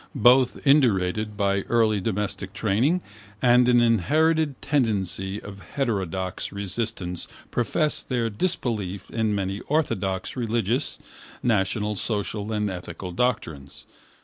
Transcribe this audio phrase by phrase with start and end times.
[0.15, 3.01] Both indurated by early domestic training
[3.39, 10.97] and an inherited tenacity of heterodox resistance professed their disbelief in many orthodox religious,
[11.43, 13.85] national, social and ethical doctrines.